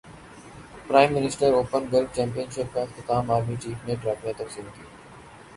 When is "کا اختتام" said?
2.73-3.31